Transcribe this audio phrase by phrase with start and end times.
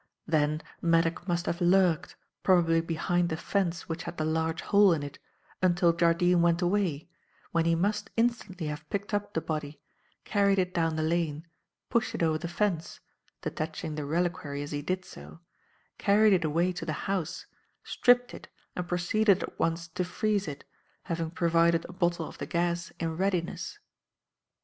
[0.25, 5.03] Then Maddock must have lurked, probably behind the fence which had the large hole in
[5.03, 5.19] it,
[5.61, 7.07] until Jardine went away,
[7.51, 9.79] when he must instantly have picked up the body,
[10.25, 11.45] carried it down the lane,
[11.91, 12.99] pushed it over the fence
[13.43, 15.39] detaching the reliquary as he did so
[15.99, 17.45] carried it away to the house,
[17.83, 20.63] stripped it and proceeded at once to freeze it,
[21.03, 23.77] having provided a bottle of the gas in readiness.